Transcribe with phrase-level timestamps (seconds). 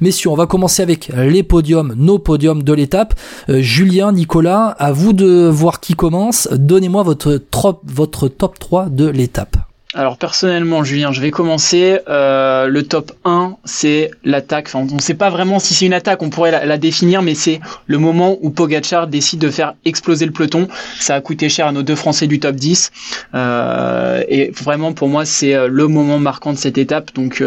[0.00, 3.14] Messieurs, on va commencer avec les podiums, nos podiums de l'étape.
[3.50, 6.48] Euh, Julien, Nicolas, à vous de voir qui commence.
[6.52, 7.38] Donnez-moi votre,
[7.84, 9.59] votre top 3 de l'étape.
[9.92, 11.98] Alors personnellement, Julien, je vais commencer.
[12.08, 14.70] Euh, le top 1, c'est l'attaque.
[14.74, 17.58] On ne sait pas vraiment si c'est une attaque, on pourrait la, définir, mais c'est
[17.88, 20.68] le moment où Pogachar décide de faire exploser le peloton.
[21.00, 22.92] Ça a coûté cher à nos deux Français du top 10.
[23.34, 27.12] Euh, et vraiment, pour moi, c'est euh, le moment marquant de cette étape.
[27.14, 27.42] Donc,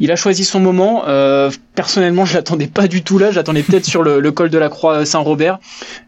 [0.00, 1.04] il a choisi son moment.
[1.74, 3.32] personnellement, je l'attendais pas du tout là.
[3.32, 5.58] J'attendais peut-être sur le, le, col de la Croix Saint-Robert.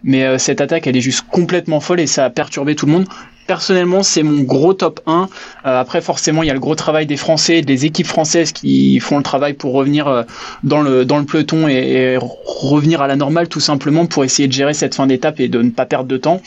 [0.02, 3.06] Mais cette attaque, elle est juste complètement folle et ça a perturbé tout le monde
[3.48, 5.22] personnellement, c'est mon gros top 1.
[5.66, 9.00] Euh, après, forcément, il y a le gros travail des Français, des équipes françaises qui
[9.00, 10.22] font le travail pour revenir euh,
[10.62, 14.52] dans le dans le peloton et, revenir à la normale, tout simplement, pour essayer de
[14.52, 16.40] gérer cette fin d'étape et de ne pas perdre de temps.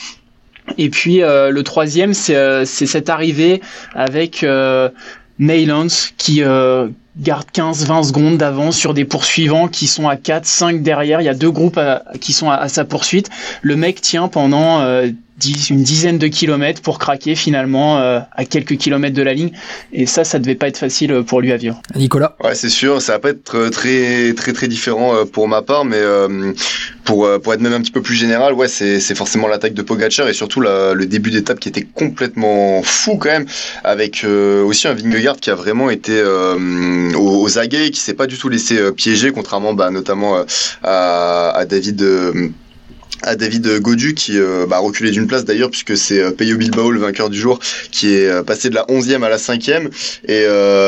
[0.78, 3.62] Et puis euh, le troisième, c'est cette arrivée
[3.96, 4.46] avec
[5.40, 6.44] Neylands qui
[7.18, 11.20] garde 15-20 secondes d'avance sur des poursuivants qui sont à 4, 5 derrière.
[11.20, 11.80] Il y a deux groupes
[12.22, 13.30] qui sont à, sa poursuite.
[13.64, 14.82] Le mec tient pendant
[15.70, 19.52] une dizaine de kilomètres pour craquer finalement euh, à quelques kilomètres de la ligne.
[19.94, 21.82] Et ça, ça devait pas être facile euh, pour lui à vivre.
[21.96, 25.62] Nicolas Ouais, c'est sûr, ça va pas être euh, très très très différent pour ma
[25.62, 26.00] part, mais
[27.04, 29.82] pour pour être même un petit peu plus général, ouais, c'est c'est forcément l'attaque de
[29.82, 33.46] Pogacar et surtout le début d'étape qui était complètement fou quand même,
[33.84, 38.38] avec aussi un Vingegaard qui a vraiment été aux, aux, aguets, qui s'est pas du
[38.38, 40.44] tout laissé piéger, contrairement bah, notamment
[40.84, 42.04] à, à David
[43.24, 46.92] à David Godu qui euh, bah, reculé d'une place d'ailleurs puisque c'est euh, Peyo Bilbao
[46.92, 47.60] le vainqueur du jour
[47.92, 49.90] qui est euh, passé de la 11e à la 5e
[50.28, 50.46] et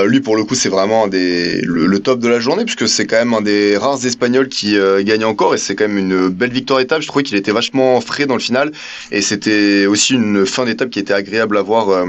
[0.08, 3.34] lui pour le coup c'est vraiment le, top de la journée puisque c'est quand même
[3.34, 5.56] un des rares espagnols qui gagne encore.
[5.56, 8.36] Et c'est quand même une belle victoire étape je trouvais qu'il était vachement frais dans
[8.36, 8.72] le final.
[9.12, 12.06] Et c'était aussi une fin d'étape qui était agréable à voir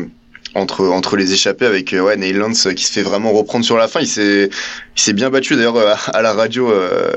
[0.54, 3.76] entre entre les échappés avec euh, ouais Neil Lance qui se fait vraiment reprendre sur
[3.76, 4.00] la fin.
[4.00, 4.50] Il s'est
[4.96, 7.12] il s'est bien battu d'ailleurs euh, à la radio euh,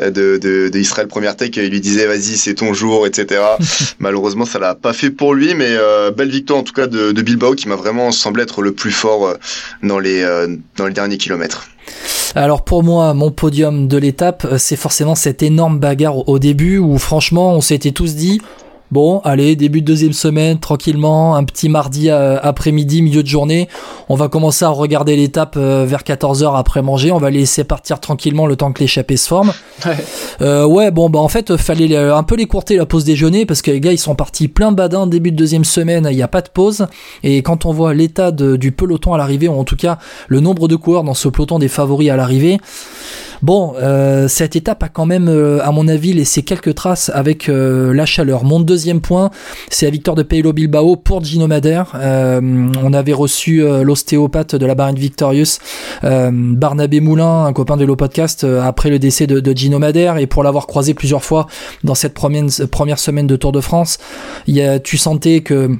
[0.00, 1.50] de, de, de, Israël Première Tech.
[1.56, 3.40] Il lui disait vas-y c'est ton jour etc.
[3.98, 5.76] Malheureusement ça l'a pas fait pour lui, mais
[6.16, 8.92] belle victoire en tout cas de, de Bilbao qui m'a vraiment semblé être le plus
[8.92, 9.34] fort
[9.82, 10.26] dans les
[10.76, 11.68] dans les derniers kilomètres.
[12.34, 16.98] Alors pour moi, mon podium de l'étape, c'est forcément cette énorme bagarre au début où
[16.98, 18.40] franchement on s'était tous dit
[18.92, 23.66] Bon, allez, début de deuxième semaine, tranquillement, un petit mardi euh, après-midi, milieu de journée.
[24.10, 27.10] On va commencer à regarder l'étape euh, vers 14h après manger.
[27.10, 29.54] On va laisser partir tranquillement le temps que l'échappée se forme.
[29.84, 29.96] Ouais.
[30.42, 33.62] Euh, ouais, bon, bah en fait, fallait un peu les courter la pause déjeuner parce
[33.62, 36.06] que les gars, ils sont partis plein badin début de deuxième semaine.
[36.08, 36.86] Il n'y a pas de pause.
[37.24, 39.98] Et quand on voit l'état du peloton à l'arrivée, ou en tout cas
[40.28, 42.60] le nombre de coureurs dans ce peloton des favoris à l'arrivée,
[43.42, 47.92] Bon, euh, cette étape a quand même, à mon avis, laissé quelques traces avec euh,
[47.92, 48.44] la chaleur.
[48.44, 49.30] Mon deuxième point,
[49.70, 51.92] c'est la victoire de Peilo Bilbao pour Gino Madère.
[51.94, 55.58] on avait reçu l'ostéopathe de la Barine Victorious,
[56.02, 60.42] Barnabé Moulin, un copain de l'eau podcast, après le décès de, Gino Madère, et pour
[60.42, 61.46] l'avoir croisé plusieurs fois
[61.84, 63.98] dans cette première, semaine de Tour de France,
[64.46, 65.70] y a, tu sentais que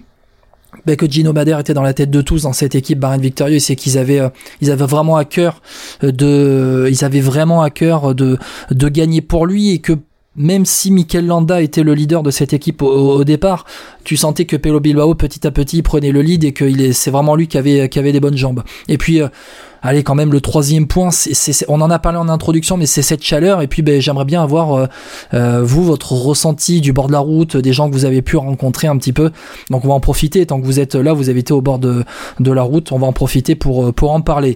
[0.86, 3.58] ben, que Gino Madère était dans la tête de tous dans cette équipe Bahrain Victorieux,
[3.58, 4.30] c'est qu'ils avaient euh,
[4.60, 5.60] ils avaient vraiment à cœur
[6.02, 8.38] euh, de ils avaient vraiment à cœur de
[8.70, 9.92] de gagner pour lui et que
[10.37, 13.65] même si Mikel Landa était le leader de cette équipe au, départ,
[14.04, 17.37] tu sentais que Pelo Bilbao petit à petit prenait le lead et que c'est vraiment
[17.37, 18.62] lui qui avait des bonnes jambes.
[18.88, 19.28] Et puis euh,
[19.82, 21.10] allez quand même le troisième point,
[21.69, 23.60] on en a parlé en introduction, mais c'est cette chaleur.
[23.60, 24.87] Et puis ben, j'aimerais bien avoir euh,
[25.34, 28.37] euh, vous votre ressenti du bord de la route, des gens que vous avez pu
[28.37, 29.31] rencontrer un petit peu.
[29.70, 31.78] Donc on va en profiter tant que vous êtes là, vous avez été au bord
[31.78, 32.04] de,
[32.38, 34.50] la route, on va en profiter pour euh, pour en parler.